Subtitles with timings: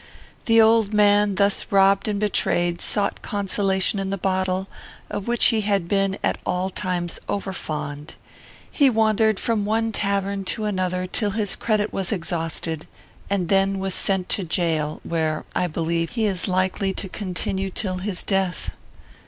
[0.45, 4.67] "The old man, thus robbed and betrayed, sought consolation in the bottle,
[5.11, 8.15] of which he had been at all times over fond.
[8.71, 12.87] He wandered from one tavern to another till his credit was exhausted,
[13.29, 17.97] and then was sent to jail, where, I believe, he is likely to continue till
[17.97, 18.71] his death.